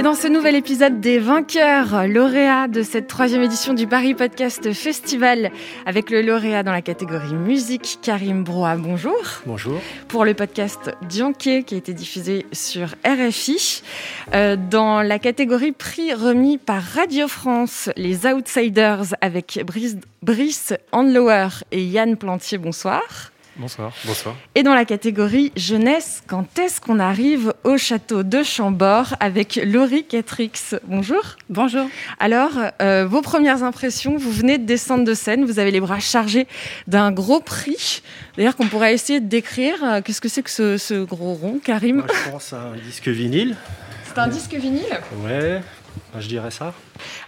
Et 0.00 0.02
dans 0.02 0.14
ce 0.14 0.28
nouvel 0.28 0.56
épisode 0.56 0.98
des 1.00 1.18
vainqueurs 1.18 2.08
lauréats 2.08 2.68
de 2.68 2.82
cette 2.82 3.06
troisième 3.06 3.42
édition 3.42 3.74
du 3.74 3.86
Paris 3.86 4.14
Podcast 4.14 4.72
Festival, 4.72 5.50
avec 5.84 6.08
le 6.08 6.22
lauréat 6.22 6.62
dans 6.62 6.72
la 6.72 6.80
catégorie 6.80 7.34
musique, 7.34 7.98
Karim 8.00 8.42
Broa, 8.42 8.76
bonjour. 8.76 9.20
Bonjour. 9.44 9.78
Pour 10.08 10.24
le 10.24 10.32
podcast 10.32 10.90
Dianke, 11.02 11.66
qui 11.66 11.74
a 11.74 11.76
été 11.76 11.92
diffusé 11.92 12.46
sur 12.50 12.94
RFI. 13.04 13.82
Euh, 14.32 14.56
dans 14.56 15.02
la 15.02 15.18
catégorie 15.18 15.72
prix 15.72 16.14
remis 16.14 16.56
par 16.56 16.82
Radio 16.82 17.28
France, 17.28 17.90
les 17.98 18.24
Outsiders, 18.24 19.14
avec 19.20 19.60
Brice, 19.66 19.98
Brice 20.22 20.72
Handlower 20.92 21.48
et 21.72 21.84
Yann 21.84 22.16
Plantier, 22.16 22.56
bonsoir. 22.56 23.32
Bonsoir. 23.56 23.92
Bonsoir. 24.06 24.34
Et 24.54 24.62
dans 24.62 24.74
la 24.74 24.84
catégorie 24.84 25.52
jeunesse, 25.56 26.22
quand 26.26 26.58
est-ce 26.58 26.80
qu'on 26.80 26.98
arrive 26.98 27.52
au 27.64 27.76
château 27.76 28.22
de 28.22 28.42
Chambord 28.42 29.14
avec 29.20 29.60
Laurie 29.64 30.04
Catrix? 30.04 30.52
Bonjour. 30.86 31.20
Bonjour. 31.50 31.86
Alors, 32.18 32.52
euh, 32.80 33.06
vos 33.06 33.20
premières 33.22 33.62
impressions, 33.62 34.16
vous 34.16 34.30
venez 34.30 34.56
de 34.56 34.64
descendre 34.64 35.04
de 35.04 35.14
scène, 35.14 35.44
vous 35.44 35.58
avez 35.58 35.72
les 35.72 35.80
bras 35.80 36.00
chargés 36.00 36.46
d'un 36.86 37.12
gros 37.12 37.40
prix. 37.40 38.02
D'ailleurs, 38.36 38.56
qu'on 38.56 38.66
pourrait 38.68 38.94
essayer 38.94 39.20
de 39.20 39.26
décrire. 39.28 39.82
Euh, 39.84 40.00
Qu'est-ce 40.00 40.20
que 40.20 40.28
c'est 40.28 40.42
que 40.42 40.50
ce, 40.50 40.78
ce 40.78 41.04
gros 41.04 41.34
rond, 41.34 41.60
Karim? 41.62 41.96
Moi, 41.96 42.06
je 42.26 42.30
pense 42.30 42.52
à 42.52 42.62
un 42.62 42.76
disque 42.76 43.08
vinyle. 43.08 43.56
C'est 44.04 44.18
un 44.18 44.28
disque 44.28 44.54
vinyle? 44.54 44.84
Ouais, 45.24 45.60
je 46.18 46.28
dirais 46.28 46.50
ça. 46.50 46.74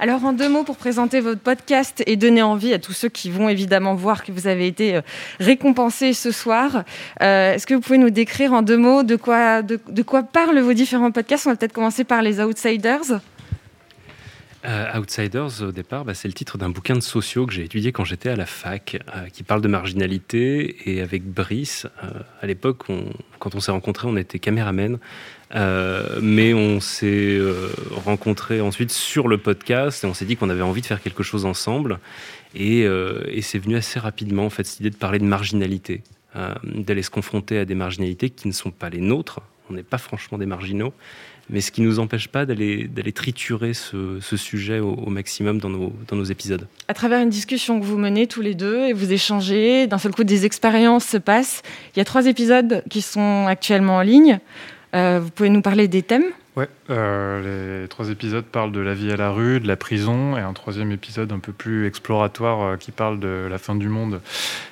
Alors, 0.00 0.24
en 0.24 0.32
deux 0.32 0.48
mots, 0.48 0.64
pour 0.64 0.76
présenter 0.76 1.20
votre 1.20 1.40
podcast 1.40 2.02
et 2.06 2.16
donner 2.16 2.42
envie 2.42 2.72
à 2.72 2.78
tous 2.78 2.92
ceux 2.92 3.08
qui 3.08 3.30
vont 3.30 3.48
évidemment 3.48 3.94
voir 3.94 4.24
que 4.24 4.32
vous 4.32 4.46
avez 4.46 4.66
été 4.66 4.96
euh, 4.96 5.00
récompensé 5.40 6.12
ce 6.12 6.30
soir, 6.30 6.84
euh, 7.22 7.54
est-ce 7.54 7.66
que 7.66 7.74
vous 7.74 7.80
pouvez 7.80 7.98
nous 7.98 8.10
décrire 8.10 8.52
en 8.52 8.62
deux 8.62 8.76
mots 8.76 9.02
de 9.02 9.16
quoi, 9.16 9.62
de, 9.62 9.78
de 9.88 10.02
quoi 10.02 10.22
parlent 10.22 10.60
vos 10.60 10.72
différents 10.72 11.10
podcasts? 11.10 11.46
On 11.46 11.50
va 11.50 11.56
peut-être 11.56 11.72
commencer 11.72 12.04
par 12.04 12.22
les 12.22 12.40
Outsiders. 12.40 13.20
Euh, 14.64 14.98
Outsiders, 14.98 15.62
au 15.62 15.72
départ, 15.72 16.04
bah, 16.04 16.14
c'est 16.14 16.28
le 16.28 16.34
titre 16.34 16.56
d'un 16.56 16.68
bouquin 16.68 16.94
de 16.94 17.00
sociaux 17.00 17.46
que 17.46 17.52
j'ai 17.52 17.64
étudié 17.64 17.90
quand 17.90 18.04
j'étais 18.04 18.28
à 18.28 18.36
la 18.36 18.46
fac, 18.46 19.02
euh, 19.14 19.28
qui 19.28 19.42
parle 19.42 19.60
de 19.60 19.68
marginalité. 19.68 20.76
Et 20.90 21.00
avec 21.00 21.24
Brice, 21.24 21.86
euh, 22.04 22.10
à 22.40 22.46
l'époque, 22.46 22.84
quand 23.38 23.54
on 23.54 23.60
s'est 23.60 23.72
rencontrés, 23.72 24.06
on 24.08 24.16
était 24.16 24.38
caméramen. 24.38 24.98
Mais 26.22 26.54
on 26.54 26.80
s'est 26.80 27.38
rencontrés 27.90 28.62
ensuite 28.62 28.90
sur 28.90 29.28
le 29.28 29.36
podcast 29.36 30.02
et 30.02 30.06
on 30.06 30.14
s'est 30.14 30.24
dit 30.24 30.36
qu'on 30.36 30.48
avait 30.48 30.62
envie 30.62 30.80
de 30.80 30.86
faire 30.86 31.02
quelque 31.02 31.22
chose 31.22 31.44
ensemble. 31.44 31.98
Et, 32.54 32.84
et 32.84 33.42
c'est 33.42 33.58
venu 33.58 33.76
assez 33.76 34.00
rapidement, 34.00 34.46
en 34.46 34.50
fait, 34.50 34.64
cette 34.64 34.80
idée 34.80 34.88
de 34.88 34.96
parler 34.96 35.18
de 35.18 35.26
marginalité, 35.26 36.04
d'aller 36.64 37.02
se 37.02 37.10
confronter 37.10 37.58
à 37.58 37.66
des 37.66 37.74
marginalités 37.74 38.30
qui 38.30 38.48
ne 38.48 38.54
sont 38.54 38.70
pas 38.70 38.88
les 38.88 39.02
nôtres. 39.02 39.42
On 39.70 39.74
n'est 39.74 39.82
pas 39.82 39.98
franchement 39.98 40.38
des 40.38 40.46
marginaux, 40.46 40.92
mais 41.48 41.60
ce 41.60 41.70
qui 41.70 41.80
ne 41.80 41.86
nous 41.86 41.98
empêche 41.98 42.28
pas 42.28 42.46
d'aller 42.46 42.88
d'aller 42.88 43.12
triturer 43.12 43.74
ce, 43.74 44.18
ce 44.20 44.36
sujet 44.36 44.80
au, 44.80 44.90
au 44.94 45.10
maximum 45.10 45.58
dans 45.58 45.70
nos, 45.70 45.92
dans 46.08 46.16
nos 46.16 46.24
épisodes. 46.24 46.66
À 46.88 46.94
travers 46.94 47.20
une 47.20 47.30
discussion 47.30 47.80
que 47.80 47.84
vous 47.84 47.98
menez 47.98 48.26
tous 48.26 48.40
les 48.42 48.54
deux 48.54 48.86
et 48.86 48.92
vous 48.92 49.12
échangez, 49.12 49.86
d'un 49.86 49.98
seul 49.98 50.12
coup 50.12 50.24
des 50.24 50.44
expériences 50.44 51.06
se 51.06 51.16
passent. 51.16 51.62
Il 51.94 51.98
y 51.98 52.02
a 52.02 52.04
trois 52.04 52.26
épisodes 52.26 52.82
qui 52.90 53.02
sont 53.02 53.46
actuellement 53.46 53.96
en 53.96 54.02
ligne. 54.02 54.40
Euh, 54.94 55.20
vous 55.22 55.30
pouvez 55.30 55.48
nous 55.48 55.62
parler 55.62 55.88
des 55.88 56.02
thèmes 56.02 56.24
Ouais, 56.54 56.68
euh, 56.92 57.82
les 57.82 57.88
trois 57.88 58.10
épisodes 58.10 58.44
parlent 58.44 58.72
de 58.72 58.80
la 58.80 58.94
vie 58.94 59.10
à 59.10 59.16
la 59.16 59.30
rue, 59.30 59.60
de 59.60 59.66
la 59.66 59.76
prison, 59.76 60.36
et 60.36 60.40
un 60.40 60.52
troisième 60.52 60.92
épisode 60.92 61.32
un 61.32 61.38
peu 61.38 61.52
plus 61.52 61.86
exploratoire 61.86 62.62
euh, 62.62 62.76
qui 62.76 62.92
parle 62.92 63.18
de 63.18 63.48
la 63.50 63.58
fin 63.58 63.74
du 63.74 63.88
monde 63.88 64.20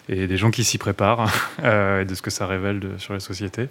et 0.09 0.27
des 0.27 0.37
gens 0.37 0.51
qui 0.51 0.63
s'y 0.63 0.79
préparent 0.79 1.33
euh, 1.65 2.03
et 2.03 2.05
de 2.05 2.15
ce 2.15 2.23
que 2.23 2.31
ça 2.31 2.47
révèle 2.47 2.83
sur 2.99 3.15
les 3.15 3.21
sociétés. 3.21 3.69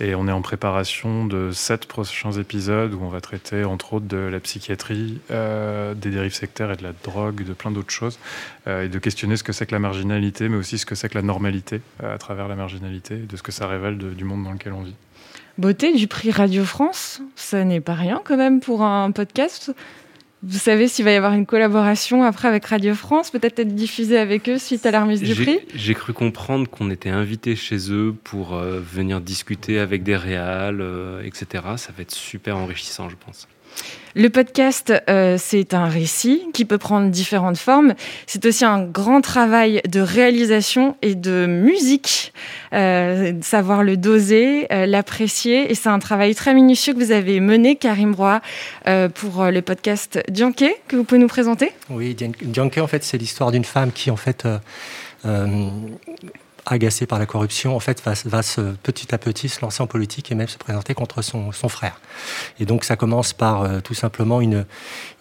Et 0.00 0.14
on 0.14 0.28
est 0.28 0.32
en 0.32 0.42
préparation 0.42 1.24
de 1.24 1.52
sept 1.52 1.86
prochains 1.86 2.32
épisodes 2.32 2.92
où 2.94 3.00
on 3.02 3.08
va 3.08 3.20
traiter 3.20 3.64
entre 3.64 3.94
autres 3.94 4.06
de 4.06 4.16
la 4.16 4.40
psychiatrie, 4.40 5.20
des 5.30 6.10
dérives 6.10 6.34
sectaires 6.34 6.72
et 6.72 6.76
de 6.76 6.82
la 6.82 6.92
drogue, 6.92 7.44
de 7.44 7.52
plein 7.52 7.70
d'autres 7.70 7.92
choses, 7.92 8.18
et 8.66 8.88
de 8.88 8.98
questionner 8.98 9.36
ce 9.36 9.44
que 9.44 9.52
c'est 9.52 9.66
que 9.66 9.72
la 9.72 9.78
marginalité, 9.78 10.48
mais 10.48 10.56
aussi 10.56 10.78
ce 10.78 10.86
que 10.86 10.94
c'est 10.94 11.08
que 11.08 11.14
la 11.14 11.22
normalité 11.22 11.80
à 12.02 12.18
travers 12.18 12.48
la 12.48 12.56
marginalité, 12.56 13.14
et 13.14 13.26
de 13.26 13.36
ce 13.36 13.42
que 13.42 13.52
ça 13.52 13.66
révèle 13.66 13.98
du 13.98 14.24
monde 14.24 14.44
dans 14.44 14.52
lequel 14.52 14.72
on 14.72 14.82
vit. 14.82 14.94
Beauté 15.58 15.92
du 15.92 16.06
prix 16.08 16.30
Radio 16.30 16.64
France, 16.64 17.20
ça 17.36 17.62
n'est 17.64 17.82
pas 17.82 17.91
rien 17.94 18.20
quand 18.24 18.36
même 18.36 18.60
pour 18.60 18.82
un 18.82 19.10
podcast. 19.10 19.72
Vous 20.44 20.58
savez 20.58 20.88
s'il 20.88 21.04
va 21.04 21.12
y 21.12 21.14
avoir 21.14 21.34
une 21.34 21.46
collaboration 21.46 22.24
après 22.24 22.48
avec 22.48 22.64
Radio 22.64 22.94
France, 22.94 23.30
peut-être 23.30 23.60
être 23.60 23.74
diffusée 23.76 24.18
avec 24.18 24.48
eux 24.48 24.58
suite 24.58 24.84
à 24.86 24.90
la 24.90 25.02
remise 25.02 25.22
du 25.22 25.36
prix? 25.36 25.60
j'ai 25.72 25.94
cru 25.94 26.12
comprendre 26.12 26.68
qu'on 26.68 26.90
était 26.90 27.10
invité 27.10 27.54
chez 27.54 27.92
eux 27.92 28.12
pour 28.24 28.54
euh, 28.54 28.80
venir 28.80 29.20
discuter 29.20 29.78
avec 29.78 30.02
des 30.02 30.16
réals, 30.16 30.80
euh, 30.80 31.22
etc. 31.22 31.64
Ça 31.76 31.92
va 31.96 32.02
être 32.02 32.10
super 32.10 32.56
enrichissant, 32.56 33.08
je 33.08 33.14
pense. 33.24 33.46
Le 34.14 34.28
podcast, 34.28 34.92
euh, 35.08 35.36
c'est 35.38 35.72
un 35.74 35.86
récit 35.86 36.42
qui 36.52 36.64
peut 36.64 36.78
prendre 36.78 37.08
différentes 37.10 37.56
formes. 37.56 37.94
C'est 38.26 38.44
aussi 38.44 38.64
un 38.64 38.82
grand 38.84 39.20
travail 39.22 39.80
de 39.88 40.00
réalisation 40.00 40.96
et 41.00 41.14
de 41.14 41.46
musique, 41.46 42.32
euh, 42.74 43.32
savoir 43.40 43.82
le 43.82 43.96
doser, 43.96 44.66
euh, 44.72 44.84
l'apprécier. 44.86 45.70
Et 45.70 45.74
c'est 45.74 45.88
un 45.88 45.98
travail 45.98 46.34
très 46.34 46.52
minutieux 46.54 46.92
que 46.92 46.98
vous 46.98 47.12
avez 47.12 47.40
mené, 47.40 47.76
Karim 47.76 48.14
Roy, 48.14 48.40
euh, 48.86 49.08
pour 49.08 49.44
le 49.46 49.62
podcast 49.62 50.20
Dianke, 50.28 50.64
que 50.88 50.96
vous 50.96 51.04
pouvez 51.04 51.20
nous 51.20 51.26
présenter? 51.28 51.72
Oui, 51.88 52.14
Dian- 52.14 52.32
Dianke, 52.42 52.78
en 52.78 52.86
fait, 52.86 53.04
c'est 53.04 53.16
l'histoire 53.18 53.50
d'une 53.50 53.64
femme 53.64 53.92
qui, 53.92 54.10
en 54.10 54.16
fait, 54.16 54.46
agacée 56.66 57.06
par 57.06 57.18
la 57.18 57.26
corruption, 57.26 57.74
en 57.74 57.80
fait, 57.80 58.02
va, 58.04 58.14
va 58.24 58.42
se, 58.42 58.60
petit 58.60 59.14
à 59.14 59.18
petit 59.18 59.48
se 59.48 59.60
lancer 59.60 59.82
en 59.82 59.86
politique 59.86 60.30
et 60.30 60.34
même 60.34 60.48
se 60.48 60.58
présenter 60.58 60.94
contre 60.94 61.22
son, 61.22 61.52
son 61.52 61.68
frère. 61.68 62.00
Et 62.60 62.66
donc, 62.66 62.84
ça 62.84 62.96
commence 62.96 63.32
par 63.32 63.62
euh, 63.62 63.80
tout 63.80 63.94
simplement 63.94 64.40
une, 64.40 64.64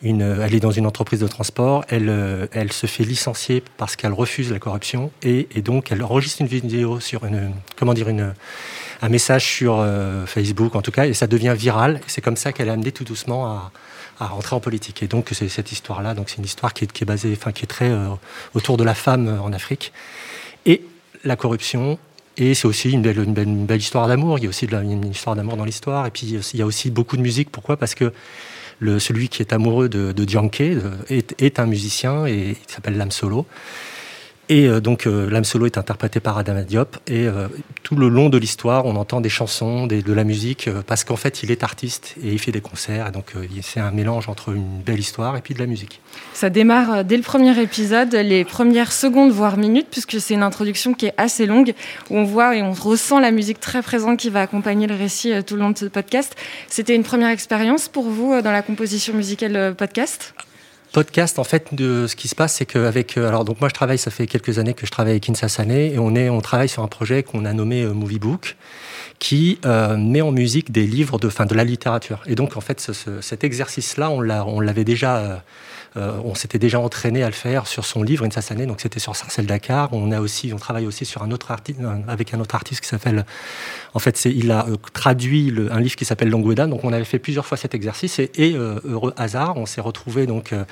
une. 0.02 0.22
Elle 0.22 0.54
est 0.54 0.60
dans 0.60 0.72
une 0.72 0.86
entreprise 0.86 1.20
de 1.20 1.28
transport, 1.28 1.84
elle, 1.90 2.10
euh, 2.10 2.48
elle 2.52 2.72
se 2.72 2.86
fait 2.86 3.04
licencier 3.04 3.64
parce 3.78 3.96
qu'elle 3.96 4.14
refuse 4.14 4.52
la 4.52 4.60
corruption 4.60 5.12
et, 5.24 5.48
et 5.56 5.62
donc 5.62 5.92
elle 5.92 6.04
enregistre 6.04 6.42
une 6.42 6.48
vidéo 6.48 7.00
sur 7.00 7.26
une. 7.26 7.52
Comment 7.78 7.94
dire 7.94 8.10
une 8.10 8.34
un 9.04 9.10
message 9.10 9.44
sur 9.44 9.80
euh, 9.80 10.28
Facebook 10.28 10.76
en 10.76 10.84
tout 10.84 10.92
cas, 10.92 11.08
et 11.08 11.14
ça 11.16 11.26
devient 11.26 11.56
viral. 11.58 12.02
C'est 12.06 12.22
comme 12.22 12.38
ça 12.38 12.52
qu'elle 12.52 12.68
est 12.68 12.72
amenée 12.72 12.92
tout 12.92 13.04
doucement 13.04 13.48
à, 13.48 13.72
à 14.20 14.28
rentrer 14.28 14.56
en 14.56 14.60
politique. 14.60 15.02
Et 15.02 15.08
donc 15.08 15.30
c'est 15.32 15.50
cette 15.50 15.72
histoire-là, 15.72 16.14
donc 16.14 16.30
c'est 16.30 16.38
une 16.38 16.46
histoire 16.46 16.72
qui 16.72 16.84
est, 16.84 16.92
qui 16.92 17.04
est 17.04 17.08
basée, 17.08 17.34
enfin 17.36 17.52
qui 17.52 17.64
est 17.64 17.68
très 17.68 17.92
autour 18.54 18.78
de 18.78 18.84
la 18.84 18.94
femme 18.94 19.40
en 19.44 19.52
Afrique 19.54 19.92
et 20.66 20.84
la 21.24 21.36
corruption. 21.36 21.98
Et 22.38 22.54
c'est 22.54 22.68
aussi 22.68 22.92
une 22.92 23.02
belle, 23.02 23.80
histoire 23.80 24.08
d'amour. 24.08 24.40
Il 24.40 24.44
y 24.44 24.48
a 24.48 24.50
aussi 24.50 24.66
une 24.66 25.06
histoire 25.12 25.36
d'amour 25.36 25.58
dans 25.58 25.66
l'histoire. 25.66 26.06
Et 26.08 26.12
puis 26.12 26.28
il 26.54 26.60
y 26.60 26.62
a 26.62 26.66
aussi 26.66 26.90
beaucoup 26.90 27.18
de 27.18 27.22
musique. 27.22 27.52
Pourquoi? 27.52 27.78
Parce 27.78 27.94
que 27.94 28.14
celui 29.00 29.30
qui 29.30 29.42
est 29.42 29.54
amoureux 29.54 29.90
de, 29.90 30.12
de- 30.12 30.24
est, 31.10 31.40
est 31.42 31.60
un 31.60 31.66
musicien 31.66 32.26
et 32.26 32.58
il 32.68 32.72
s'appelle 32.74 32.98
Lam 32.98 33.12
Solo. 33.12 33.46
Et 34.52 34.68
euh, 34.68 34.82
donc, 34.82 35.08
euh, 35.08 35.30
l'âme 35.30 35.46
solo 35.46 35.66
est 35.66 35.78
interprété 35.78 36.20
par 36.20 36.38
Adama 36.38 36.64
Diop. 36.64 36.98
Et 37.08 37.26
euh, 37.26 37.48
tout 37.84 37.96
le 37.96 38.10
long 38.10 38.28
de 38.28 38.38
l'histoire, 38.38 38.86
on 38.86 38.98
entend 38.98 39.22
des 39.22 39.30
chansons, 39.30 39.88
de 39.88 40.12
la 40.12 40.26
musique, 40.26 40.70
parce 40.88 41.06
qu'en 41.06 41.16
fait, 41.16 41.42
il 41.42 41.52
est 41.52 41.64
artiste 41.64 42.16
et 42.22 42.34
il 42.34 42.40
fait 42.40 42.52
des 42.52 42.60
concerts. 42.60 43.08
Et 43.08 43.12
donc, 43.12 43.34
c'est 43.62 43.80
un 43.80 43.92
mélange 43.92 44.28
entre 44.28 44.50
une 44.50 44.82
belle 44.86 45.00
histoire 45.00 45.38
et 45.38 45.42
puis 45.42 45.54
de 45.54 45.60
la 45.60 45.68
musique. 45.68 46.02
Ça 46.34 46.50
démarre 46.50 47.06
dès 47.06 47.16
le 47.16 47.24
premier 47.24 47.58
épisode, 47.62 48.14
les 48.14 48.44
premières 48.44 48.92
secondes, 48.92 49.32
voire 49.32 49.56
minutes, 49.56 49.88
puisque 49.90 50.20
c'est 50.20 50.34
une 50.34 50.44
introduction 50.44 50.94
qui 50.94 51.06
est 51.06 51.14
assez 51.16 51.46
longue, 51.46 51.74
où 52.10 52.18
on 52.18 52.26
voit 52.26 52.54
et 52.58 52.62
on 52.62 52.74
ressent 52.74 53.22
la 53.22 53.32
musique 53.32 53.62
très 53.62 53.82
présente 53.82 54.20
qui 54.20 54.30
va 54.30 54.42
accompagner 54.42 54.86
le 54.86 54.96
récit 54.96 55.32
tout 55.46 55.56
le 55.56 55.62
long 55.62 55.70
de 55.70 55.78
ce 55.78 55.86
podcast. 55.86 56.36
C'était 56.68 56.96
une 56.96 57.04
première 57.04 57.30
expérience 57.30 57.88
pour 57.88 58.10
vous 58.10 58.42
dans 58.42 58.52
la 58.52 58.62
composition 58.62 59.14
musicale 59.14 59.76
podcast? 59.78 60.34
Podcast, 60.92 61.40
en 61.40 61.44
fait, 61.44 61.74
de 61.74 62.06
ce 62.08 62.16
qui 62.16 62.28
se 62.28 62.36
passe, 62.36 62.56
c'est 62.56 62.66
qu'avec. 62.66 63.18
euh, 63.18 63.28
Alors, 63.28 63.46
donc, 63.46 63.60
moi, 63.60 63.70
je 63.70 63.74
travaille, 63.74 63.98
ça 63.98 64.12
fait 64.12 64.28
quelques 64.28 64.60
années 64.60 64.74
que 64.74 64.86
je 64.86 64.92
travaille 64.92 65.12
avec 65.14 65.30
Insa 65.30 65.48
Sané, 65.48 65.94
et 65.94 66.00
on, 66.00 66.16
est, 66.16 66.30
on 66.30 66.42
travaille 66.42 66.70
sur 66.70 66.84
un 66.84 66.88
projet 66.88 67.24
qu'on 67.24 67.46
a 67.46 67.54
nommé 67.54 67.84
euh, 67.84 67.94
Movie 67.94 68.20
Book, 68.20 68.56
qui 69.20 69.60
euh, 69.66 69.98
met 69.98 70.22
en 70.22 70.32
musique 70.32 70.72
des 70.72 70.86
livres 70.88 71.20
de, 71.20 71.30
fin, 71.30 71.46
de 71.46 71.54
la 71.56 71.64
littérature. 71.64 72.22
Et 72.28 72.36
donc, 72.36 72.58
en 72.58 72.62
fait, 72.62 72.80
ce- 72.82 72.94
ce- 72.94 73.22
cet 73.22 73.44
exercice-là, 73.44 74.10
on 74.10 74.22
l'a- 74.22 74.46
on 74.46 74.60
l'avait 74.60 74.84
déjà. 74.86 75.18
euh, 75.18 75.36
on 75.96 76.36
s'était 76.36 76.60
déjà 76.60 76.80
entraîné 76.80 77.24
à 77.24 77.28
le 77.28 77.34
faire 77.34 77.68
sur 77.68 77.86
son 77.86 78.02
livre 78.04 78.26
Insa 78.26 78.42
Sané, 78.42 78.66
donc 78.66 78.82
c'était 78.82 79.00
sur 79.00 79.16
Sarcelle 79.16 79.46
Dakar. 79.46 79.90
On 79.92 80.12
a 80.12 80.22
aussi, 80.22 80.52
on 80.54 80.58
travaille 80.58 80.88
aussi 80.88 81.06
sur 81.06 81.24
un 81.24 81.32
autre 81.32 81.52
artiste, 81.52 81.80
avec 82.08 82.34
un 82.34 82.40
autre 82.40 82.56
artiste 82.56 82.82
qui 82.82 82.88
s'appelle, 82.88 83.26
en 83.94 84.00
fait, 84.00 84.18
c'est, 84.18 84.32
il 84.32 84.52
a 84.52 84.68
euh, 84.68 84.78
traduit 84.94 85.54
un 85.70 85.80
livre 85.80 85.96
qui 85.96 86.06
s'appelle 86.06 86.30
Langueda. 86.30 86.68
Donc, 86.68 86.84
on 86.84 86.94
avait 86.94 87.06
fait 87.06 87.20
plusieurs 87.20 87.46
fois 87.46 87.58
cet 87.58 87.76
exercice 87.76 88.20
et, 88.20 88.32
euh, 88.40 88.80
heureux 88.84 89.14
hasard, 89.18 89.58
on 89.58 89.66
s'est 89.66 89.82
retrouvé 89.82 90.26
donc, 90.26 90.54
euh, 90.54 90.64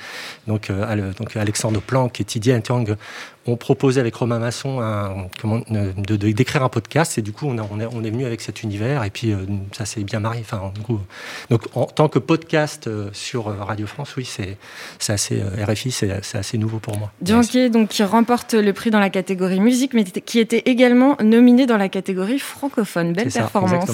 donc, 0.46 0.70
euh, 0.70 1.12
donc 1.18 1.36
Alexandre 1.36 1.80
Planck 1.80 2.20
et 2.20 2.24
Tidiane 2.24 2.62
Tiang 2.62 2.84
on 3.46 3.56
proposait 3.56 4.00
avec 4.00 4.14
Romain 4.14 4.38
Masson 4.38 4.80
un, 4.80 5.26
comment, 5.40 5.60
de, 5.68 6.16
d'écrire 6.16 6.62
un 6.62 6.68
podcast 6.68 7.18
et 7.18 7.22
du 7.22 7.32
coup 7.32 7.46
on, 7.46 7.56
on, 7.58 7.80
est, 7.80 7.86
on 7.90 8.04
est 8.04 8.10
venu 8.10 8.26
avec 8.26 8.40
cet 8.40 8.62
univers 8.62 9.02
et 9.04 9.10
puis 9.10 9.34
ça 9.72 9.84
s'est 9.84 10.02
bien 10.04 10.20
marié. 10.20 10.42
Enfin, 10.42 10.72
donc 11.50 11.62
en 11.74 11.86
tant 11.86 12.08
que 12.08 12.18
podcast 12.18 12.88
sur 13.12 13.44
Radio 13.44 13.86
France, 13.86 14.14
oui, 14.16 14.24
c'est, 14.24 14.56
c'est 14.98 15.12
assez 15.12 15.42
RFI, 15.42 15.90
c'est, 15.90 16.24
c'est 16.24 16.38
assez 16.38 16.58
nouveau 16.58 16.78
pour 16.78 16.98
moi. 16.98 17.10
Dionquier, 17.20 17.70
donc 17.70 17.88
qui 17.88 18.02
remporte 18.02 18.54
le 18.54 18.72
prix 18.72 18.90
dans 18.90 19.00
la 19.00 19.10
catégorie 19.10 19.60
musique, 19.60 19.94
mais 19.94 20.04
qui 20.04 20.38
était 20.38 20.62
également 20.66 21.16
nominé 21.22 21.66
dans 21.66 21.76
la 21.76 21.88
catégorie 21.88 22.38
francophone. 22.38 23.12
Belle 23.12 23.30
performance. 23.30 23.90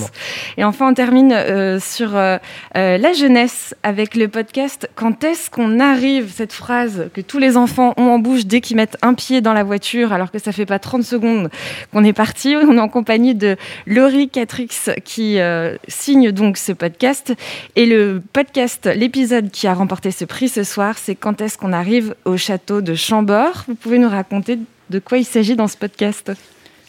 et 0.57 0.65
enfin, 0.65 0.91
on 0.91 0.95
termine 0.95 1.35
sur 1.81 2.13
la 2.13 3.13
jeunesse 3.13 3.75
avec 3.83 4.15
le 4.15 4.29
podcast 4.29 4.89
Quand 4.95 5.25
est-ce 5.25 5.51
qu'on 5.51 5.81
arrive? 5.81 6.33
Cette 6.35 6.53
phrase 6.53 7.09
que 7.15 7.21
tous 7.21 7.39
les 7.39 7.57
enfants 7.57 7.95
ont 7.97 8.11
en 8.11 8.19
bouche 8.19 8.47
dès 8.47 8.61
qu'ils 8.61 8.77
mettent 8.77 8.99
un 9.03 9.15
pied 9.15 9.36
dans 9.41 9.53
la 9.53 9.65
voiture, 9.65 10.13
alors 10.13 10.31
que 10.31 10.39
ça 10.39 10.53
fait 10.53 10.67
pas 10.67 10.79
30 10.79 11.03
secondes 11.03 11.51
qu'on 11.93 12.05
est 12.05 12.13
parti. 12.13 12.57
On 12.69 12.77
est 12.77 12.81
en 12.81 12.89
compagnie 12.89 13.35
de 13.35 13.57
Laurie 13.87 14.29
Catrix 14.29 14.69
qui 15.05 15.39
euh, 15.39 15.77
signe 15.89 16.33
donc 16.33 16.57
ce 16.57 16.73
podcast. 16.73 17.35
Et 17.77 17.87
le 17.87 18.23
podcast, 18.33 18.89
l'épisode 18.95 19.51
qui 19.51 19.67
a 19.67 19.75
remporté 19.75 20.11
ce 20.11 20.25
prix 20.25 20.49
ce 20.49 20.65
soir, 20.65 20.99
c'est 20.99 21.15
Quand 21.15 21.41
est-ce 21.41 21.59
qu'on 21.59 21.73
arrive 21.73 22.15
au 22.25 22.37
château 22.37 22.81
de 22.81 22.95
Chambord? 22.95 23.65
Vous 23.69 23.75
pouvez 23.75 23.99
nous 23.99 24.09
raconter 24.09 24.59
de 24.91 24.99
quoi 24.99 25.19
il 25.19 25.25
s'agit 25.25 25.57
dans 25.57 25.69
ce 25.69 25.77
podcast? 25.77 26.33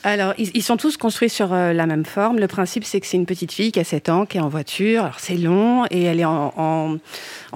Alors, 0.03 0.33
ils, 0.37 0.63
sont 0.63 0.77
tous 0.77 0.95
construits 0.95 1.29
sur 1.29 1.53
euh, 1.53 1.73
la 1.73 1.85
même 1.85 2.05
forme. 2.05 2.39
Le 2.39 2.47
principe, 2.47 2.85
c'est 2.85 3.01
que 3.01 3.07
c'est 3.07 3.17
une 3.17 3.25
petite 3.25 3.51
fille 3.51 3.71
qui 3.71 3.79
a 3.79 3.83
7 3.83 4.09
ans, 4.09 4.25
qui 4.25 4.37
est 4.37 4.41
en 4.41 4.47
voiture. 4.47 5.01
Alors, 5.01 5.19
c'est 5.19 5.35
long 5.35 5.85
et 5.89 6.03
elle 6.03 6.19
est 6.19 6.25
en, 6.25 6.97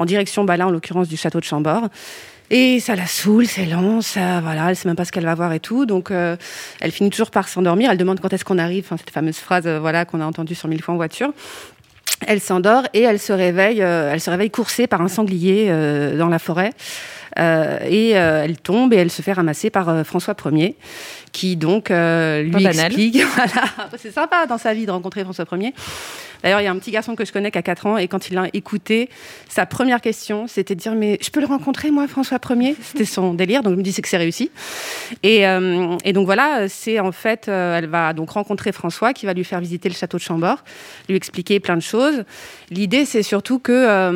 direction, 0.05 0.43
bah 0.43 0.57
là, 0.57 0.67
en 0.67 0.71
l'occurrence, 0.71 1.07
du 1.07 1.17
château 1.17 1.39
de 1.39 1.45
Chambord. 1.45 1.87
Et 2.53 2.81
ça 2.81 2.97
la 2.97 3.07
saoule, 3.07 3.47
c'est 3.47 3.65
long, 3.65 4.01
ça, 4.01 4.41
voilà, 4.41 4.69
elle 4.69 4.75
sait 4.75 4.89
même 4.89 4.97
pas 4.97 5.05
ce 5.05 5.13
qu'elle 5.13 5.23
va 5.23 5.35
voir 5.35 5.53
et 5.53 5.61
tout. 5.61 5.85
Donc, 5.85 6.11
euh, 6.11 6.35
elle 6.81 6.91
finit 6.91 7.09
toujours 7.09 7.31
par 7.31 7.47
s'endormir. 7.47 7.89
Elle 7.89 7.97
demande 7.97 8.19
quand 8.19 8.33
est-ce 8.33 8.43
qu'on 8.43 8.57
arrive. 8.57 8.83
Enfin, 8.85 8.97
cette 8.97 9.09
fameuse 9.09 9.37
phrase, 9.37 9.65
euh, 9.67 9.79
voilà, 9.79 10.03
qu'on 10.03 10.19
a 10.19 10.25
entendue 10.25 10.53
sur 10.53 10.67
mille 10.67 10.83
fois 10.83 10.93
en 10.93 10.97
voiture. 10.97 11.31
Elle 12.27 12.41
s'endort 12.41 12.83
et 12.93 13.03
elle 13.03 13.19
se 13.19 13.31
réveille. 13.31 13.79
elle 13.79 14.19
se 14.19 14.29
réveille 14.29 14.51
coursée 14.51 14.85
par 14.85 15.01
un 15.01 15.07
sanglier 15.07 15.69
dans 16.19 16.27
la 16.27 16.37
forêt. 16.37 16.69
et 17.35 18.09
elle 18.11 18.57
tombe 18.59 18.93
et 18.93 18.97
elle 18.97 19.09
se 19.09 19.23
fait 19.23 19.33
ramasser 19.33 19.71
par 19.71 20.05
François 20.05 20.35
Ier 20.51 20.77
qui 21.31 21.55
donc 21.55 21.91
euh, 21.91 22.43
lui 22.43 22.65
explique. 22.65 23.23
Voilà, 23.35 23.65
c'est 23.97 24.11
sympa 24.11 24.45
dans 24.45 24.57
sa 24.57 24.73
vie 24.73 24.85
de 24.85 24.91
rencontrer 24.91 25.23
François 25.23 25.45
Ier. 25.53 25.73
D'ailleurs, 26.43 26.61
il 26.61 26.65
y 26.65 26.67
a 26.67 26.71
un 26.71 26.77
petit 26.77 26.91
garçon 26.91 27.15
que 27.15 27.25
je 27.25 27.31
connais 27.31 27.51
qui 27.51 27.57
a 27.57 27.61
4 27.61 27.85
ans 27.87 27.97
et 27.97 28.07
quand 28.07 28.29
il 28.29 28.35
l'a 28.35 28.47
écouté, 28.53 29.09
sa 29.49 29.65
première 29.65 30.01
question, 30.01 30.47
c'était 30.47 30.75
de 30.75 30.79
dire 30.79 30.95
mais 30.95 31.17
je 31.21 31.29
peux 31.29 31.39
le 31.39 31.45
rencontrer 31.45 31.91
moi, 31.91 32.07
François 32.07 32.39
Ier? 32.49 32.75
C'était 32.81 33.05
son 33.05 33.33
délire, 33.33 33.63
donc 33.63 33.73
je 33.73 33.77
me 33.77 33.83
dis 33.83 33.91
c'est 33.91 34.01
que 34.01 34.09
c'est 34.09 34.17
réussi. 34.17 34.51
Et, 35.23 35.47
euh, 35.47 35.97
donc 36.13 36.25
voilà, 36.25 36.67
c'est 36.67 36.99
en 36.99 37.11
fait, 37.11 37.47
euh, 37.47 37.77
elle 37.77 37.87
va 37.87 38.13
donc 38.13 38.31
rencontrer 38.31 38.71
François 38.71 39.13
qui 39.13 39.25
va 39.25 39.33
lui 39.33 39.43
faire 39.43 39.59
visiter 39.59 39.89
le 39.89 39.95
château 39.95 40.17
de 40.17 40.23
Chambord, 40.23 40.63
lui 41.09 41.15
expliquer 41.15 41.59
plein 41.59 41.75
de 41.75 41.81
choses. 41.81 42.23
L'idée, 42.69 43.05
c'est 43.05 43.23
surtout 43.23 43.59
que 43.59 44.11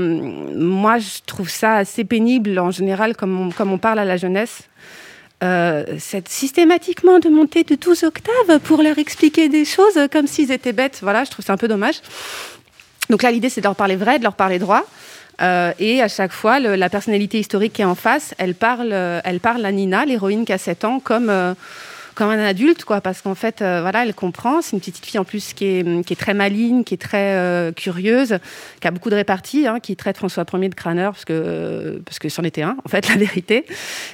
moi, 0.56 0.98
je 0.98 1.20
trouve 1.26 1.50
ça 1.50 1.76
assez 1.76 2.04
pénible 2.04 2.58
en 2.60 2.72
général, 2.72 3.16
comme 3.16 3.52
on 3.60 3.78
parle 3.78 4.00
à 4.00 4.06
la 4.06 4.18
jeunesse 4.18 4.70
euh, 5.44 5.84
systématiquement 6.28 7.20
de 7.20 7.30
monter 7.30 7.64
de 7.64 7.76
12 7.76 8.04
octaves 8.04 8.60
pour 8.64 8.82
leur 8.82 8.98
expliquer 8.98 9.50
des 9.50 9.66
choses 9.66 10.00
comme 10.12 10.28
s'ils 10.28 10.52
étaient 10.52 10.74
bêtes. 10.74 11.00
Voilà, 11.02 11.24
je 11.24 11.32
trouve 11.32 11.46
ça 11.46 11.54
un 11.54 11.58
peu 11.58 11.68
dommage. 11.68 12.02
Donc 13.10 13.22
là, 13.22 13.32
l'idée, 13.32 13.50
c'est 13.50 13.62
de 13.62 13.66
leur 13.66 13.76
parler 13.76 13.96
vrai, 13.96 14.18
de 14.18 14.24
leur 14.24 14.36
parler 14.36 14.60
droit. 14.60 14.84
Euh, 15.42 15.74
et 15.80 16.02
à 16.02 16.08
chaque 16.08 16.32
fois, 16.32 16.60
la 16.60 16.90
personnalité 16.90 17.40
historique 17.40 17.74
qui 17.74 17.82
est 17.82 17.86
en 17.86 17.96
face, 17.96 18.34
elle 18.38 18.56
parle, 18.56 18.94
elle 18.94 19.40
parle 19.40 19.66
à 19.66 19.72
Nina, 19.72 20.06
l'héroïne 20.06 20.46
qui 20.46 20.54
a 20.54 20.58
7 20.58 20.86
ans, 20.86 21.00
comme 21.00 21.56
comme 22.16 22.30
un 22.30 22.40
adulte, 22.40 22.86
quoi, 22.86 23.02
parce 23.02 23.22
qu'en 23.22 23.36
fait, 23.36 23.62
euh, 23.62 23.82
voilà, 23.82 24.06
elle 24.06 24.14
comprend. 24.14 24.62
C'est 24.62 24.72
une 24.72 24.80
petite 24.80 25.06
fille 25.06 25.20
en 25.20 25.26
plus 25.26 25.54
qui 25.54 25.66
est, 25.66 26.06
qui 26.06 26.14
est 26.14 26.16
très 26.16 26.34
maligne, 26.34 26.84
qui 26.84 26.94
est 26.94 27.02
très 27.02 27.36
euh, 27.36 27.72
curieuse, 27.74 28.38
qui 28.80 28.88
a 28.88 28.92
beaucoup 28.92 29.10
de 29.10 29.16
réparties, 29.16 29.68
hein, 29.68 29.80
qui 29.82 29.96
traite 29.96 30.18
François 30.18 30.46
Ier 30.54 30.70
de 30.70 30.76
crâneur, 30.76 31.12
parce 31.12 31.26
que 31.26 32.02
parce 32.06 32.18
que 32.18 32.30
c'en 32.30 32.44
était 32.44 32.62
un, 32.62 32.78
en 32.84 32.90
fait, 32.90 33.08
la 33.10 33.18
vérité. 33.18 33.66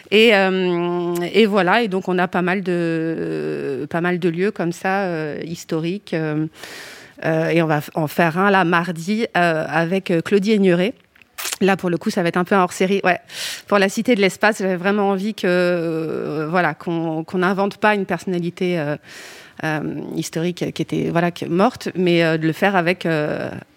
Et, 0.09 0.35
euh, 0.35 1.13
et 1.31 1.45
voilà, 1.45 1.83
et 1.83 1.87
donc 1.87 2.07
on 2.07 2.17
a 2.17 2.27
pas 2.27 2.41
mal 2.41 2.63
de 2.63 3.87
pas 3.89 4.01
mal 4.01 4.19
de 4.19 4.29
lieux 4.29 4.51
comme 4.51 4.71
ça 4.71 5.35
historiques. 5.43 6.13
et 6.13 7.61
on 7.61 7.67
va 7.67 7.81
en 7.93 8.07
faire 8.07 8.39
un 8.39 8.49
là 8.49 8.63
mardi 8.63 9.27
avec 9.35 10.11
Claudie 10.25 10.53
Aigneret 10.53 10.95
Là, 11.61 11.77
pour 11.77 11.89
le 11.89 11.97
coup, 11.97 12.09
ça 12.09 12.23
va 12.23 12.29
être 12.29 12.37
un 12.37 12.43
peu 12.43 12.55
hors-série. 12.55 13.01
Ouais. 13.03 13.19
Pour 13.67 13.77
la 13.77 13.87
Cité 13.87 14.15
de 14.15 14.21
l'Espace, 14.21 14.57
j'avais 14.59 14.75
vraiment 14.75 15.09
envie 15.09 15.33
que, 15.33 15.47
euh, 15.47 16.47
voilà, 16.49 16.73
qu'on 16.73 17.25
n'invente 17.33 17.77
pas 17.77 17.95
une 17.95 18.05
personnalité 18.05 18.79
euh, 18.79 18.97
historique 20.15 20.73
qui 20.73 20.81
était 20.81 21.09
voilà, 21.11 21.31
morte, 21.49 21.89
mais 21.95 22.37
de 22.37 22.45
le 22.45 22.53
faire 22.53 22.75
avec 22.75 23.05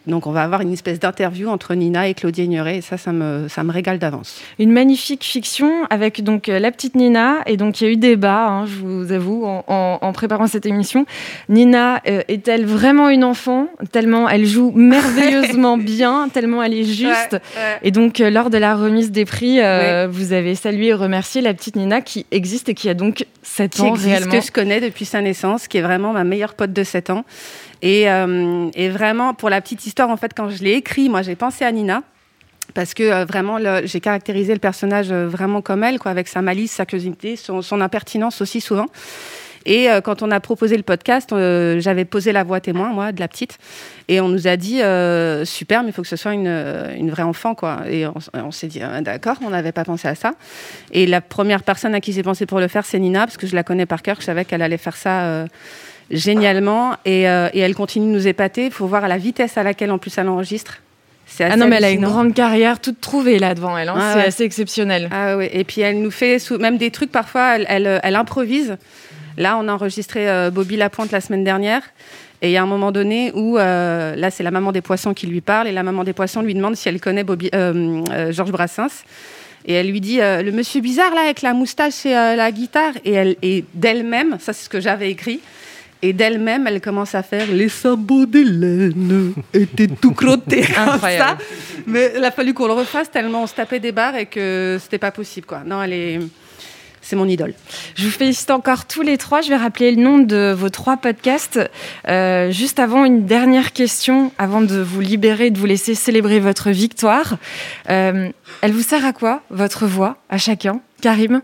donc 0.07 0.27
on 0.27 0.33
va 0.33 0.43
avoir 0.43 0.61
une 0.61 0.73
espèce 0.73 1.01
d'interview 1.01 1.49
entre 1.49 1.75
Nina 1.75 2.09
et 2.09 2.15
Claudie 2.15 2.45
Ignoret, 2.45 2.79
et 2.79 2.81
ça, 2.83 2.99
ça 2.99 3.13
me, 3.13 3.49
ça 3.49 3.65
me 3.65 3.73
régale 3.73 3.99
d'avance. 3.99 4.41
Une 4.59 4.71
magnifique 4.71 5.25
fiction 5.25 5.87
avec 5.89 6.23
donc 6.23 6.49
euh, 6.49 6.59
la 6.59 6.71
petite 6.71 6.95
Nina, 6.95 7.39
et 7.47 7.57
donc 7.57 7.81
il 7.81 7.85
y 7.85 7.87
a 7.87 7.91
eu 7.91 7.97
débat, 7.97 8.47
hein, 8.49 8.67
je 8.67 8.75
vous 8.75 9.13
avoue, 9.13 9.47
en, 9.47 10.13
préparant 10.13 10.47
cette 10.47 10.67
émission. 10.67 11.07
Nina 11.49 12.03
euh, 12.07 12.23
est-elle 12.29 12.67
vraiment 12.67 13.09
une 13.09 13.25
enfant? 13.25 13.69
Tellement 13.93 14.29
elle 14.29 14.45
joue 14.47 14.71
merveilleusement 14.75 15.79
bien, 15.79 16.29
tellement 16.33 16.63
elle 16.63 16.75
est 16.75 16.85
juste. 16.85 17.39
Et 17.83 17.91
donc 17.91 18.21
euh, 18.21 18.31
lors 18.31 18.51
de 18.51 18.59
la 18.59 18.77
remise 18.77 19.11
des 19.11 19.25
prix, 19.25 19.59
vous 20.09 20.33
avez 20.33 20.55
salué 20.55 20.89
et 20.89 20.95
remercié 20.95 21.41
la 21.41 21.55
petite 21.55 21.77
Nina 21.77 22.03
qui 22.03 22.27
existe 22.31 22.69
et 22.69 22.75
qui 22.75 22.89
a 22.89 22.95
donc 22.95 23.25
7 23.43 23.73
qui 23.73 23.83
ans 23.83 23.95
existe, 23.95 24.07
réellement. 24.07 24.33
que 24.33 24.41
je 24.41 24.53
connais 24.53 24.81
depuis 24.81 25.05
sa 25.05 25.23
naissance, 25.23 25.67
qui 25.75 25.79
est 25.79 25.83
vraiment 25.83 26.13
ma 26.13 26.23
meilleure 26.23 26.55
pote 26.55 26.73
de 26.73 26.85
7 26.85 27.11
ans. 27.11 27.25
Et, 27.83 28.09
euh, 28.09 28.71
et, 28.75 28.91
vraiment, 28.91 29.35
pour 29.35 29.51
la 29.51 29.61
petite 29.61 29.85
histoire, 29.87 30.09
en 30.09 30.17
fait, 30.17 30.31
quand 30.33 30.49
je 30.49 30.63
l'ai 30.63 30.75
écrit, 30.75 31.09
moi, 31.09 31.23
j'ai 31.23 31.35
pensé 31.35 31.65
à 31.65 31.73
Nina. 31.73 32.05
Parce 32.75 32.95
que 32.95 33.03
euh, 33.03 33.25
vraiment, 33.25 33.59
j'ai 33.85 33.99
caractérisé 33.99 34.53
le 34.53 34.61
personnage 34.61 35.11
euh, 35.11 35.27
vraiment 35.27 35.63
comme 35.63 35.83
elle, 35.83 35.99
quoi, 35.99 36.13
avec 36.13 36.29
sa 36.29 36.43
malice, 36.43 36.71
sa 36.71 36.87
curiosité, 36.87 37.35
son 37.35 37.81
impertinence 37.81 38.41
aussi 38.41 38.61
souvent. 38.61 38.87
Et 39.67 39.89
quand 40.05 40.23
on 40.23 40.31
a 40.31 40.41
proposé 40.41 40.77
le 40.77 40.83
podcast, 40.83 41.31
j'avais 41.79 42.05
posé 42.05 42.33
la 42.33 42.45
voix 42.45 42.61
témoin, 42.61 42.91
moi, 42.91 43.13
de 43.13 43.21
la 43.21 43.29
petite. 43.29 43.59
Et 44.09 44.21
on 44.21 44.29
nous 44.29 44.47
a 44.47 44.57
dit, 44.57 44.81
super, 45.45 45.83
mais 45.83 45.89
il 45.89 45.93
faut 45.93 46.03
que 46.03 46.09
ce 46.09 46.17
soit 46.17 46.35
une, 46.35 46.47
une 46.97 47.11
vraie 47.11 47.23
enfant, 47.23 47.55
quoi. 47.55 47.81
Et 47.89 48.07
on, 48.35 48.51
s'est 48.51 48.67
dit, 48.67 48.83
ah, 48.83 49.01
d'accord, 49.01 49.37
on 49.45 49.51
n'avait 49.51 49.73
pas 49.73 49.85
pensé 49.85 50.09
à 50.09 50.15
ça. 50.15 50.33
Et 50.93 51.07
la 51.07 51.21
première 51.21 51.63
personne 51.63 51.95
à 51.95 52.01
qui 52.01 52.13
j'ai 52.13 52.23
pensé 52.23 52.47
pour 52.47 52.61
le 52.61 52.69
faire, 52.69 52.85
c'est 52.85 52.99
Nina, 52.99 53.21
parce 53.21 53.37
que 53.37 53.47
je 53.47 53.55
la 53.55 53.63
connais 53.63 53.87
par 53.87 54.03
cœur, 54.03 54.17
je 54.21 54.25
savais 54.25 54.45
qu'elle 54.45 54.63
allait 54.63 54.77
faire 54.77 54.97
ça 54.97 55.47
génialement 56.11 56.93
euh, 57.07 57.49
et, 57.53 57.61
elle 57.61 57.75
continue 57.75 58.07
de 58.07 58.13
nous 58.13 58.27
épater. 58.27 58.67
Il 58.67 58.73
faut 58.73 58.87
voir 58.87 59.05
à 59.05 59.09
la 59.09 59.19
vitesse 59.19 59.57
à 59.59 59.63
laquelle 59.63 59.91
en 59.91 59.99
plus 59.99 60.17
elle 60.19 60.29
enregistre. 60.29 60.81
Ah 61.41 61.57
non, 61.57 61.67
mais 61.67 61.77
elle 61.77 61.85
a 61.85 61.91
une 61.91 62.05
grande 62.05 62.35
carrière 62.35 62.81
toute 62.81 63.01
trouvée 63.01 63.39
là 63.39 63.55
devant 63.55 63.77
elle. 63.79 63.89
Hein. 63.89 63.97
Ah 63.99 64.13
c'est 64.15 64.27
assez 64.27 64.45
exceptionnel. 64.45 65.09
Ah 65.11 65.39
oui, 65.39 65.49
et 65.51 65.65
puis 65.65 65.81
elle 65.81 66.03
nous 66.03 66.11
fait 66.11 66.39
même 66.61 66.77
des 66.77 66.91
trucs 66.91 67.11
parfois, 67.11 67.57
elle, 67.57 68.01
elle, 68.03 68.17
improvise. 68.17 68.77
Là, 69.37 69.59
on 69.59 69.69
a 69.69 69.73
enregistré 69.73 70.29
euh, 70.29 70.51
Bobby 70.51 70.77
Lapointe 70.77 71.13
la 71.13 71.21
semaine 71.21 71.45
dernière. 71.45 71.83
Et 72.43 72.49
il 72.49 72.53
y 72.53 72.57
a 72.57 72.63
un 72.63 72.67
moment 72.67 72.93
donné 72.93 73.33
où, 73.35 73.59
euh, 73.59 74.15
là, 74.17 74.31
c'est 74.31 74.43
la 74.43 74.51
maman 74.51 74.73
des 74.73 74.83
poissons 74.83 75.15
qui 75.15 75.27
lui 75.27 75.41
parle, 75.41 75.69
et 75.69 75.73
la 75.73 75.83
maman 75.83 76.05
des 76.05 76.13
poissons 76.13 76.43
lui 76.43 76.55
demande 76.55 76.77
si 76.77 76.89
elle 76.89 77.01
connaît 77.01 77.25
Bobby, 77.25 77.51
Georges 77.53 78.53
Brassens. 78.53 79.05
Et 79.67 79.73
elle 79.73 79.91
lui 79.91 80.01
dit 80.03 80.19
le 80.19 80.51
monsieur 80.51 80.83
bizarre 80.83 81.15
là 81.15 81.23
avec 81.23 81.41
la 81.41 81.55
moustache 81.55 82.05
et 82.05 82.11
la 82.13 82.53
guitare. 82.53 82.93
Et 83.07 83.13
elle, 83.13 83.37
et 83.41 83.65
d'elle-même, 83.73 84.37
ça 84.41 84.53
c'est 84.53 84.65
ce 84.65 84.69
que 84.69 84.79
j'avais 84.79 85.11
écrit. 85.11 85.41
Et 86.03 86.13
d'elle-même, 86.13 86.67
elle 86.67 86.83
commence 86.83 87.15
à 87.15 87.23
faire 87.23 87.47
les 87.51 87.71
sabots 87.71 88.27
d'Hélène 88.27 89.33
étaient 89.55 89.87
tout 89.87 90.13
crottés 90.13 90.61
comme 90.61 91.01
ça. 91.01 91.39
Mais 91.87 92.13
il 92.15 92.23
a 92.23 92.31
fallu 92.31 92.53
qu'on 92.53 92.67
le 92.67 92.75
refasse 92.75 93.11
tellement 93.11 93.45
on 93.45 93.47
se 93.47 93.55
tapait 93.55 93.81
des 93.81 93.91
barres 93.91 94.17
et 94.17 94.27
que 94.27 94.77
c'était 94.83 94.99
pas 94.99 95.13
possible. 95.13 95.47
Quoi. 95.47 95.63
Non, 95.65 95.83
elle 95.83 95.93
est. 95.95 96.21
C'est 97.07 97.17
mon 97.17 97.29
idole. 97.29 97.55
Je 97.97 98.07
vous 98.07 98.11
félicite 98.11 98.51
encore 98.51 98.87
tous 98.87 99.03
les 99.03 99.19
trois. 99.19 99.43
Je 99.43 99.51
vais 99.51 99.57
rappeler 99.57 99.93
le 99.95 100.03
nom 100.03 100.19
de 100.19 100.55
vos 100.57 100.71
trois 100.71 100.97
podcasts. 100.97 101.61
Euh, 102.09 102.51
juste 102.51 102.79
avant, 102.79 103.05
une 103.05 103.27
dernière 103.27 103.73
question, 103.73 104.33
avant 104.39 104.63
de 104.63 104.81
vous 104.81 105.01
libérer, 105.01 105.51
de 105.51 105.59
vous 105.59 105.67
laisser 105.67 105.95
célébrer 105.95 106.41
votre 106.41 106.71
victoire. 106.71 107.37
Euh, 107.91 108.31
elle 108.63 108.73
vous 108.73 108.83
sert 108.83 109.05
à 109.05 109.13
quoi, 109.13 109.43
votre 109.51 109.87
voix, 109.87 110.17
à 110.31 110.39
chacun? 110.39 110.81
Karim? 111.03 111.43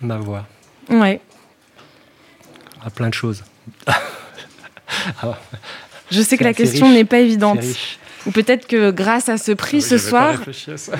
Ma 0.00 0.16
voix. 0.16 0.46
Ouais 0.88 1.20
à 2.84 2.90
plein 2.90 3.08
de 3.08 3.14
choses. 3.14 3.44
je 6.10 6.20
sais 6.22 6.36
que 6.36 6.44
la 6.44 6.54
question 6.54 6.90
n'est 6.90 7.04
pas 7.04 7.18
évidente. 7.18 7.60
Ou 8.26 8.30
peut-être 8.32 8.66
que 8.66 8.90
grâce 8.90 9.28
à 9.28 9.38
ce 9.38 9.52
prix 9.52 9.78
ah 9.78 9.88
ce 9.88 9.98
soir, 9.98 10.34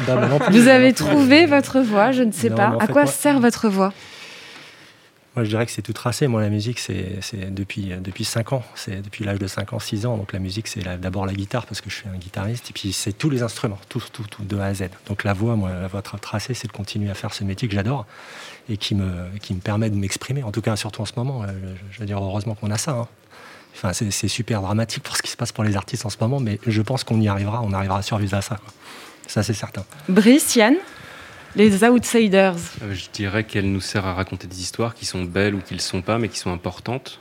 bah, 0.06 0.38
vous 0.50 0.68
avez 0.68 0.92
trouvé 0.92 1.46
votre 1.46 1.80
voix, 1.80 2.12
je 2.12 2.22
ne 2.22 2.32
sais 2.32 2.50
pas. 2.50 2.76
à 2.80 2.86
quoi 2.86 3.06
sert 3.06 3.40
votre 3.40 3.68
voix 3.68 3.92
Moi, 5.36 5.44
je 5.44 5.50
dirais 5.50 5.66
que 5.66 5.72
c'est 5.72 5.82
tout 5.82 5.92
tracé. 5.92 6.28
Moi, 6.28 6.40
la 6.40 6.48
musique, 6.48 6.78
c'est 6.78 7.20
depuis, 7.50 7.92
depuis 8.00 8.24
5 8.24 8.54
ans. 8.54 8.62
C'est 8.74 9.02
depuis 9.02 9.24
l'âge 9.24 9.38
de 9.38 9.46
5 9.46 9.72
ans, 9.74 9.78
6 9.78 10.06
ans. 10.06 10.16
Donc, 10.16 10.32
la 10.32 10.38
musique, 10.38 10.66
c'est 10.66 10.82
d'abord 10.98 11.26
la 11.26 11.34
guitare, 11.34 11.66
parce 11.66 11.82
que 11.82 11.90
je 11.90 11.96
suis 11.96 12.08
un 12.08 12.16
guitariste. 12.16 12.70
Et 12.70 12.72
puis, 12.72 12.92
c'est 12.92 13.12
tous 13.12 13.28
les 13.28 13.42
instruments, 13.42 13.78
tout, 13.90 14.02
tout, 14.12 14.24
tout, 14.24 14.44
de 14.44 14.56
A 14.58 14.66
à 14.66 14.74
Z. 14.74 14.84
Donc, 15.06 15.24
la 15.24 15.34
voix, 15.34 15.56
moi, 15.56 15.70
la 15.70 15.88
voix 15.88 16.02
tracée, 16.02 16.54
c'est 16.54 16.68
de 16.68 16.72
continuer 16.72 17.10
à 17.10 17.14
faire 17.14 17.34
ce 17.34 17.44
métier 17.44 17.68
que 17.68 17.74
j'adore 17.74 18.06
et 18.70 18.78
qui 18.78 18.94
me, 18.94 19.26
qui 19.40 19.52
me 19.52 19.60
permet 19.60 19.90
de 19.90 19.96
m'exprimer. 19.96 20.42
En 20.42 20.52
tout 20.52 20.62
cas, 20.62 20.76
surtout 20.76 21.02
en 21.02 21.06
ce 21.06 21.12
moment. 21.16 21.42
Euh, 21.42 21.48
je 21.90 22.00
veux 22.00 22.06
dire, 22.06 22.18
heureusement 22.18 22.54
qu'on 22.54 22.70
a 22.70 22.78
ça. 22.78 22.92
Hein. 22.92 23.08
Enfin, 23.74 23.92
c'est 23.92 24.28
super 24.28 24.60
dramatique 24.60 25.02
pour 25.02 25.16
ce 25.16 25.22
qui 25.22 25.30
se 25.30 25.36
passe 25.36 25.52
pour 25.52 25.64
les 25.64 25.76
artistes 25.76 26.04
en 26.04 26.10
ce 26.10 26.18
moment, 26.20 26.40
mais 26.40 26.58
je 26.66 26.82
pense 26.82 27.04
qu'on 27.04 27.20
y 27.20 27.28
arrivera. 27.28 27.62
On 27.62 27.72
arrivera 27.72 27.98
à 27.98 28.02
survivre 28.02 28.36
à 28.36 28.42
ça. 28.42 28.58
Ça, 29.26 29.42
c'est 29.42 29.54
certain. 29.54 29.84
Brice, 30.08 30.56
Yann 30.56 30.74
les 31.56 31.82
outsiders 31.84 32.54
euh, 32.82 32.94
Je 32.94 33.06
dirais 33.12 33.44
qu'elle 33.44 33.70
nous 33.72 33.80
sert 33.80 34.06
à 34.06 34.14
raconter 34.14 34.46
des 34.46 34.60
histoires 34.60 34.94
qui 34.94 35.04
sont 35.04 35.24
belles 35.24 35.54
ou 35.54 35.60
qui 35.60 35.74
ne 35.74 35.78
le 35.78 35.82
sont 35.82 36.02
pas, 36.02 36.18
mais 36.18 36.28
qui 36.28 36.38
sont 36.38 36.52
importantes. 36.52 37.20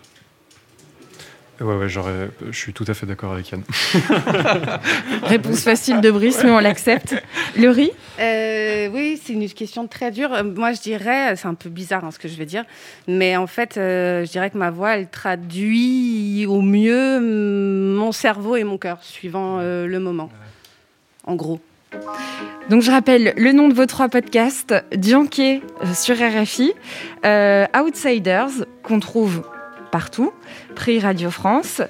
Ouais, 1.61 1.75
ouais, 1.75 1.89
je 1.89 2.57
suis 2.57 2.73
tout 2.73 2.85
à 2.87 2.93
fait 2.93 3.05
d'accord 3.05 3.33
avec 3.33 3.51
Yann. 3.51 3.63
Réponse 5.23 5.61
facile 5.61 6.01
de 6.01 6.09
Brice, 6.09 6.41
mais 6.43 6.51
on 6.51 6.59
l'accepte. 6.59 7.15
Le 7.57 7.69
riz 7.69 7.91
euh, 8.19 8.89
Oui, 8.89 9.19
c'est 9.23 9.33
une 9.33 9.47
question 9.49 9.87
très 9.87 10.11
dure. 10.11 10.33
Euh, 10.33 10.43
moi, 10.43 10.71
je 10.73 10.81
dirais, 10.81 11.35
c'est 11.35 11.47
un 11.47 11.53
peu 11.53 11.69
bizarre 11.69 12.05
hein, 12.05 12.11
ce 12.11 12.19
que 12.19 12.27
je 12.27 12.35
vais 12.35 12.45
dire, 12.45 12.63
mais 13.07 13.35
en 13.35 13.47
fait, 13.47 13.73
je 13.75 14.29
dirais 14.29 14.49
que 14.49 14.57
ma 14.57 14.71
voix, 14.71 14.95
elle 14.95 15.09
traduit 15.09 16.45
au 16.47 16.61
mieux 16.61 17.19
mon 17.19 18.11
cerveau 18.11 18.55
et 18.55 18.63
mon 18.63 18.77
cœur, 18.77 19.03
suivant 19.03 19.59
le 19.59 19.99
moment. 19.99 20.29
En 21.25 21.35
gros. 21.35 21.59
Donc 22.69 22.83
je 22.83 22.91
rappelle 22.91 23.33
le 23.35 23.51
nom 23.51 23.67
de 23.67 23.73
vos 23.73 23.87
trois 23.87 24.09
podcasts, 24.09 24.75
Dianke 24.95 25.39
euh, 25.39 25.59
sur 25.95 26.15
RFI, 26.15 26.71
euh, 27.25 27.65
Outsiders 27.75 28.65
qu'on 28.83 28.99
trouve 28.99 29.43
partout, 29.89 30.31
Prix 30.75 30.99
Radio 30.99 31.29
France, 31.29 31.81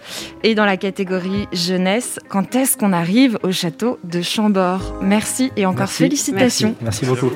et 0.43 0.55
dans 0.55 0.65
la 0.65 0.77
catégorie 0.77 1.47
jeunesse, 1.53 2.19
quand 2.29 2.55
est-ce 2.55 2.77
qu'on 2.77 2.93
arrive 2.93 3.37
au 3.43 3.51
château 3.51 3.99
de 4.03 4.21
Chambord? 4.21 4.95
Merci 5.01 5.51
et 5.55 5.65
encore 5.65 5.89
félicitations. 5.89 6.75
Merci 6.81 7.05
beaucoup. 7.05 7.31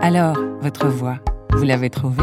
Alors, 0.00 0.36
votre 0.60 0.88
voix, 0.88 1.18
vous 1.50 1.64
l'avez 1.64 1.90
trouvée? 1.90 2.22